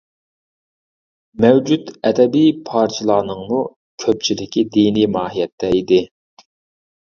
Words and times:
مەۋجۇت 1.45 1.91
ئەدەبىي 2.09 2.49
پارچىلارنىڭمۇ 2.71 3.61
كۆپچىلىكى 4.07 4.67
دىنىي 4.79 5.09
ماھىيەتتە 5.21 5.73
ئىدى. 5.79 6.03